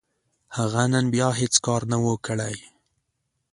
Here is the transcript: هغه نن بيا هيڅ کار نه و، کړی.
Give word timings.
هغه 0.57 0.81
نن 0.93 1.05
بيا 1.13 1.27
هيڅ 1.39 1.53
کار 1.65 1.81
نه 1.91 1.97
و، 2.01 2.05
کړی. 2.25 2.55